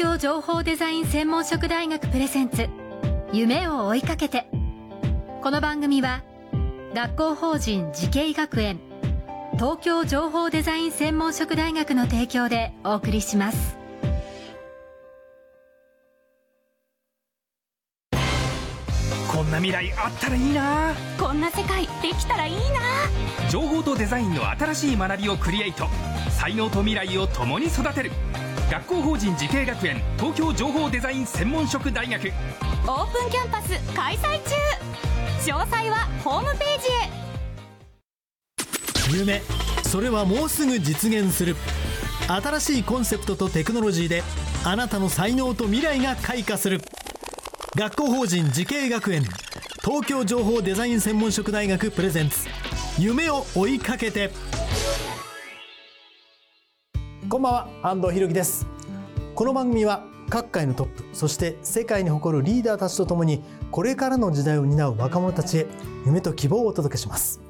[0.00, 2.70] 京情報デザイン専門職大学プレゼンツ。
[3.34, 4.46] 夢を追いかけて。
[5.42, 6.22] この番組は
[6.94, 8.80] 学校法人慈恵学園
[9.58, 13.76] 東京情報デザイン専門職大学の提供でお送りします。
[19.30, 20.94] こんな未来あったらいいな。
[21.18, 22.60] こんな世界できたらいいな。
[23.50, 25.84] 情報とデザインの新しい学びをクリエイト。
[26.30, 28.10] 才能と未来を共に育てる
[28.70, 32.32] 学校法人慈恵学園東京情報デザイン専門職大学。
[32.86, 34.54] オープンキャンパス開催中。
[35.52, 36.86] 詳細はホームページ
[39.16, 39.18] へ。
[39.18, 39.42] 夢
[39.82, 41.56] それはもうすぐ実現する。
[42.28, 44.22] 新しいコンセプトとテクノロジーで
[44.64, 46.80] あなたの才能と未来が開花する。
[47.74, 49.24] 学校法人慈恵学園
[49.82, 52.46] 東京情報デザイン専門職大学プレゼンツ。
[53.00, 54.30] 夢を追いかけて
[57.30, 58.66] こんばんは安藤博樹です。
[59.36, 65.66] この番組は各界のトップそして世界に誇るリーダーたちとともにこれからの時代を担う若者たちへ
[66.04, 67.40] 夢と希望をお届けします。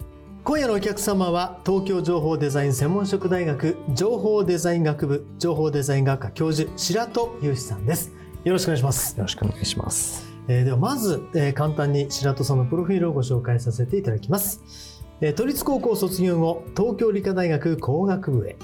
[0.44, 8.12] 今夜のお客様は東京情報デザイン専門職大学情報デザイン学部情報デザイン学科教授白戸祐志さんです。
[8.44, 9.16] よろしくお願いします。
[9.16, 10.30] よろしくお願いします。
[10.46, 18.56] えー、ではまず、えー、簡単に白戸さんのプロフィールをご紹介させていただきます、えー、都立高校卒業後東京理科大学工学部へ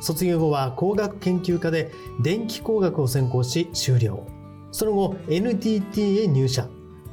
[0.00, 1.92] 卒業後は工学研究科で
[2.22, 4.26] 電気工学を専攻し修了。
[4.70, 6.68] その後 NTT へ入社。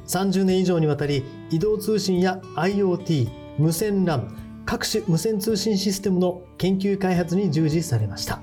[0.06, 4.28] 30年以上にわたり移動通信や IoT 無線 LAN
[4.64, 8.42] 各種無線通信システムの研究開発に従事されました。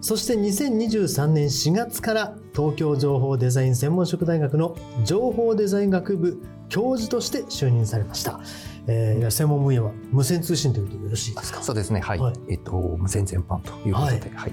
[0.00, 8.40] そして2023年4月から東京情報デザイン専門職大学の情報デザイン学部教授として就任されました。
[8.88, 11.62] えー、専門分野は無線通信ということでよろしいですか？
[11.62, 12.18] そうですね、はい。
[12.18, 14.20] はい、えっと、無線全般ということで、はい。
[14.36, 14.52] はい、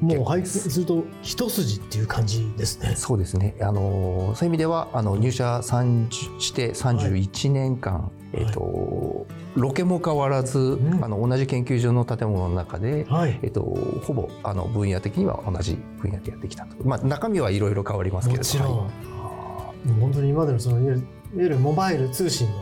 [0.00, 2.94] もう拝見すると一筋っていう感じですね。
[2.96, 3.54] そうですね。
[3.60, 6.08] あのそういう意味ではあの入社三
[6.38, 13.60] して31年間、はい、えっと、ロケも変わらず、うん、あの同じ研究所の建物の中で、はい、えっと
[14.04, 16.76] ほぼあの分野的には同じ分野でやってきたと。
[16.88, 18.54] まあ中身はいろいろ変わりますけれども。
[18.54, 18.78] もちろん。
[18.78, 20.96] はい、本当に今までのそのいわ
[21.36, 22.54] ゆるモバイル通信の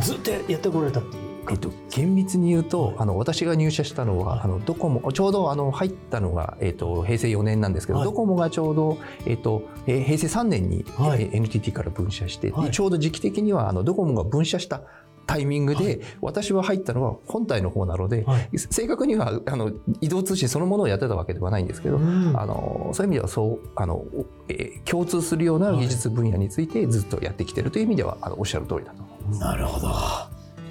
[0.00, 1.32] ずっとやってこられたっていう。
[1.50, 14.82] えっと、厳密に言うと、はい、あの私が入社したのは、はい、あのドコモちょうどあの入ったのが、えっと、平成4年なんですけど、はい、ドコモがちょうど、えっと、平成3年に、はい、NTT から分社して、ちょうど時期的にはあのドコモが分社した
[15.26, 18.24] タイミングで、私は入ったのは本体の方なので、
[18.70, 24.04] 正確にはあの移動通信そのものをやってたわけではないんですけど、うん、あのそういう意味ではそうあの、
[24.48, 29.11] えー、共通するような技術分野についてずっとやってきてるという意味ではあのおっしゃる通りだと。
[29.38, 29.92] なるほど。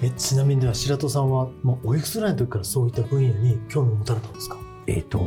[0.02, 4.56] えちなみにでは白戸さんは、まあ、おいくつぐらいの時からそういった分野に興味を持たれたんですか？
[4.86, 5.20] えっ、と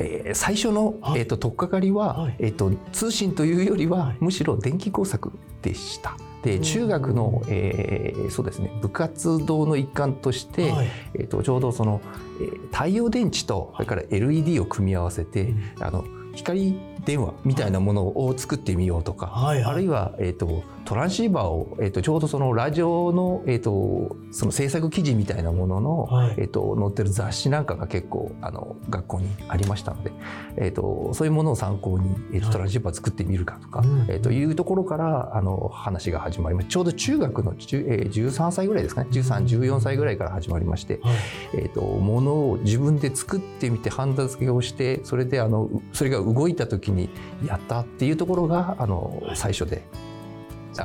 [0.00, 6.16] えー、最初の、はい、えーと、と取っかかりは、はい、えーと、通信というよりは、はい、むしろ電気工作でした。
[6.42, 10.72] で中学の、えー、そうですね部活動の一環として、
[11.14, 12.00] えーと、とちょうどその、
[12.40, 30.12] えー、太陽電池とそれから LED を組み合わせて、あの光電話みたいなものを作ってみようとか、はいはい、あるいは、えーと、トランシーバーを、えーと、ちょうどそのラジオの,、えーと、その制作記事みたいなものの、はい、えー、と載ってる雑誌なんかが結構あの学校にありましたので、
[30.56, 39.10] えー、とそういうものを参考に、えー、とトランシーバー作ってみるかとか、はい、えー、というところからあの話が始まりましてちょうど中学の、えー、13歳ぐらいですかね。
[39.10, 41.14] 1314歳ぐらいから始まりまして、はい、
[41.52, 47.10] えー、とものを自分で作ってみてハンダ付けをしてそれであのそれが動いた時に
[47.44, 49.82] やったっていうところがあの最初で、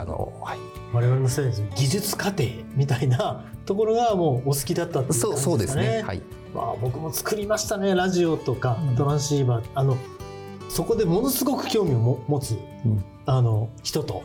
[0.01, 0.57] あのはい、
[0.91, 2.43] 我々の世代です技術過程
[2.75, 5.41] みたいな ところがもうお好きだったっていう感じですかね。
[5.41, 6.03] そうですね。
[6.05, 6.21] はい。
[6.53, 9.97] まあ僕も作りましたねラジオとかトランシーバー、あの
[10.69, 14.23] そこでものすごく興味をも持つ、うん、あの人と。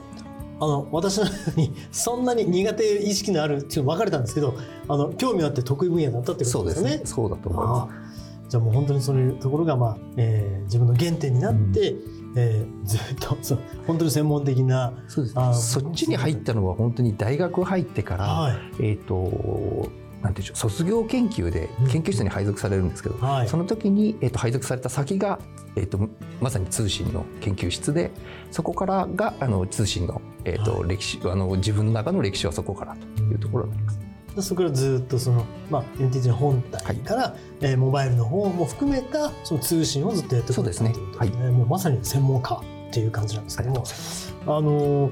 [0.61, 4.55] あの私のように そんなに苦手意識のあるっていうの分かれたんですけど
[4.89, 6.91] あの興味あって得意分野だったってことですね。
[6.91, 8.09] そうねそうだと思います。
[8.49, 19.91] じゃあもう本当にそういうところが、まあえー、自分の原点になって、うん、えー、ずっとそう本当に専門的なそうです、ね、そっちに入ったのは本当に大学入ってから、はい、えっ、ー、と
[20.23, 25.39] なんていう卒業研究で研究室に配属されるんですけど、うんはい、その時に、えーと、配属された先が、
[25.77, 26.09] えーと、
[26.41, 28.11] まさに通信の研究室で
[28.51, 34.08] そこからがあの通信の,、えーと、はい、歴史あの自分の中の歴史はそこからというところになります。
[34.43, 43.85] そこからずっとその、まあ、NTT の本体から、はい、えー、モバイルの方も含めたその通信をずっとやってくれたということで、ね、はい、もうまさに専門家っていう感じなんですけども
[44.47, 45.11] あの、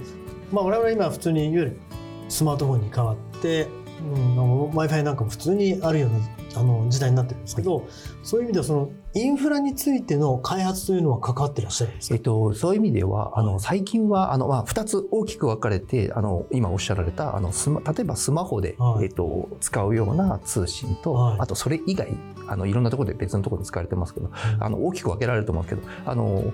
[0.52, 1.80] まあ、我々今普通にいわゆる
[2.28, 3.68] スマートフォンに変わって、
[4.00, 7.86] うん、w i f i なんかも普通にあるようなあの時代になってるんですけど、
[8.22, 19.04] そういう意味ではそのインフラについての開発というのは関わってらっしゃるんですか、えっと、そういう意味ではあの最近はあの、まあ、2つ大きく分かれてあの今おっしゃられたあのスマ例えばスマホで、はい。
[19.04, 21.40] えっと、使うような通信と、はい。
[21.40, 22.08] あとそれ以外
[22.48, 26.52] あのいろんなところで別のところで使われてますけど、あの大きく分けられると思うんですけどあの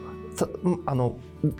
[0.86, 1.16] あの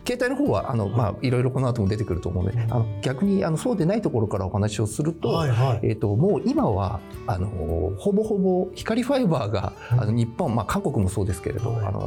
[0.07, 5.81] 携帯の方はあの、まあ、いろいろこの後も出てくると思うので、あの逆にあのそうでないところからお話をすると、はいはい。
[5.83, 11.87] えー、ともう今はあのほぼほぼ光ファイバーがあの日本、まあ、韓国もそうですけれど、はい。
[11.87, 12.01] あの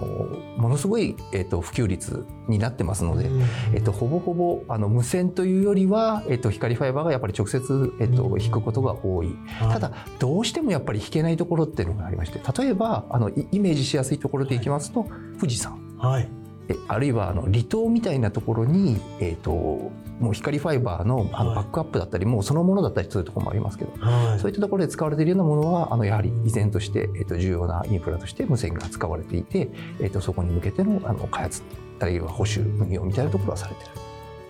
[0.58, 3.26] ものすごい、えー、と普及率になってますので、
[3.74, 9.36] えー、とほぼほぼあの無線というよりは、えー、と光ファイバーがやっぱり直接、えー、と引くことが多い。
[9.60, 9.74] はい。
[9.74, 15.06] ただどうしてもやっぱり引けないところっていうのがありまして例えばあのイイメージしやすいところでいきますと、
[15.40, 15.78] 富士山。
[15.98, 16.45] はい。
[16.68, 24.40] えあるいはあの離島みたいなところに、えー、ともう光ファイバーのあのはいバックアップだったり、もうそのものだったりするところもありますけど、はい。
[24.40, 29.70] そういったところで使われているようなものはあのやはり依然として、えー、と重要なインフラとして無線が使われていて、
[30.00, 31.64] えー、とそこに向けてのあの開発
[32.00, 34.05] あるいは保守運用みたいなところはされている。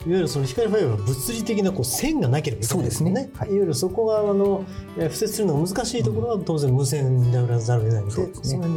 [0.06, 3.16] いわゆるその光ファイバーは物理的なこう線がなければいけないですよね。
[3.16, 3.32] そうですね。
[3.36, 3.50] はい。
[3.50, 4.64] いわゆるそこがあの
[4.98, 8.66] えー敷設するのが難しいところは当然無線に頼らざるを得ないので、そうですね。
[8.66, 8.68] あ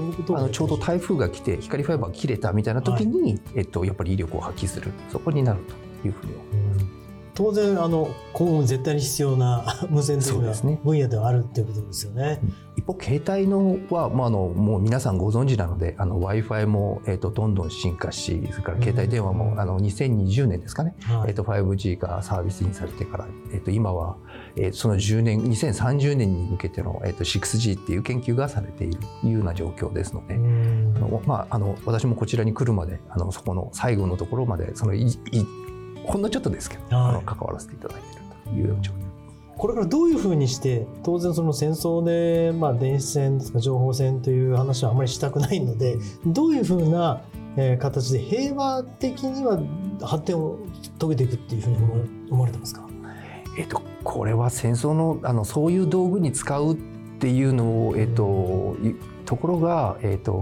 [0.41, 4.93] のちょうど台風が来て光ファイバーが切れたみたいな時に、えっと、やっぱり威力を発揮する。
[5.11, 5.61] そこになる
[6.03, 6.57] というふうに思います。
[6.63, 6.68] うん
[7.39, 10.81] 当然あの今後も絶対に必要な 無線というのはそうですね。
[10.83, 12.41] 分野ではあるっていうことですよね。
[12.77, 21.29] 一方携帯のは、まあ、あのもう皆さんご存知なので w i f i も、えっとどんどん進化しそれから携帯電話も、あの2020年ですかね、はい。
[21.29, 24.17] えっと 5G がサービスインされてから、えっと今は、
[24.57, 30.93] えーその10年2030年に向けての、えっと 6G っていう研究がされているというような状況ですので、うん。
[30.97, 35.47] あのまあ、あの私もこちらに来るまであのそこの最後のところまでそのいい
[36.09, 37.09] ほんのちょっとですけど、はい。
[37.11, 38.95] あの関わらせていただいているというような状況。
[39.57, 47.23] これからどういうふうにして当然その戦争で、まあ、電子戦ですか情報戦という話はあまりしたくないのでどういうふうな、
[47.57, 49.59] えー形で平和的には
[50.01, 50.61] 発展を
[51.01, 51.77] 遂げていくっていうふうに
[52.31, 52.87] 思われてますか？
[53.59, 56.77] えっと、これは戦争のあのそういう道具に使うっ
[57.19, 58.95] ていうのを、えっと、い
[59.25, 60.33] ところが、えっと、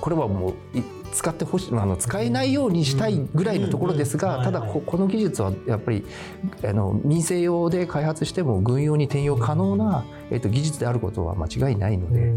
[0.00, 6.04] これはもうい使ってほしいあの使えないようにしたいぐらいのところですが、ただここの技術はやっぱり
[6.64, 12.32] あの民生用で開発しても軍用に転用可能な、えっと、技術であることは間違いないので、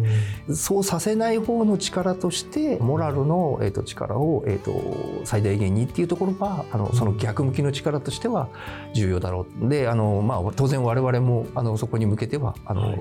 [0.54, 8.50] そうさせない方の力としてモラルの、えー、と力を、えー、と最大限にっていうところがあのその逆向きの力としては
[8.94, 9.70] 重要だろう。
[9.70, 13.00] であの、まあ、当然我々もあのそこに向けてはあの、はい。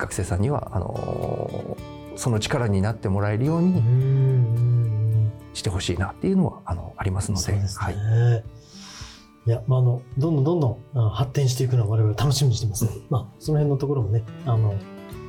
[0.00, 1.76] 学生さんにはあの
[2.16, 7.52] その力になってもらえるよううんうにんしてほしいなっていうのはあのありますので。
[7.52, 8.44] ですね、はい、
[9.46, 14.74] い、や、まあ、あのどんどんどんどんあ発展していくのは我々楽しみにしてます、まあ、その辺のところもねあの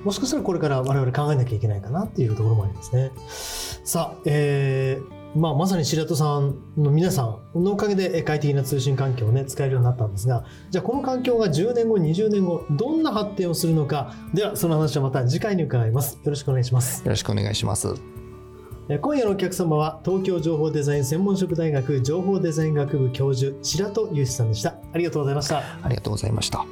[0.03, 3.11] もしかしたらこれから我々考えなきゃいけないかなっていうところもありますね。
[3.83, 7.23] さあ、えーまあ、まさに白戸さんの皆さ
[7.55, 16.15] んのおかげでえ快適な通信環境をね使えるようになったんですがじゃあこの環境が10年後20年後どんな発展をするのかではその話はまた次回に伺います。
[16.15, 17.01] よろしくお願いします。
[17.03, 17.87] よろしくお願いします。
[18.89, 24.75] えー今夜のお客様は東京情報デザイン専門職大学情報デザイン学部教授白戸祐志さんでした。
[24.91, 25.59] ありがとうございました。
[25.81, 26.65] ありがとうございました。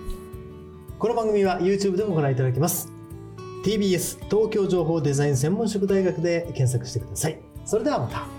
[0.98, 2.92] この番組は YouTube でもご覧いただけます。
[3.64, 7.40] TBS 東京情報デザイン専門職大学で検索してください。
[7.64, 8.39] それではまた